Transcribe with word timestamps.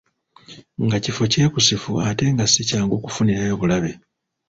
Nga 0.83 0.97
kifo 1.03 1.23
kyekusifu 1.31 1.91
ate 2.09 2.25
nga 2.33 2.45
si 2.51 2.59
kyangu 2.69 2.95
kufunirayo 3.03 3.53
bulabe. 3.61 3.91